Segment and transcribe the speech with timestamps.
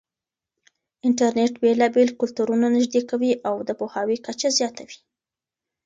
[1.07, 4.97] انټرنېټ بېلابېل کلتورونه نږدې کوي او د پوهاوي کچه زياتوي.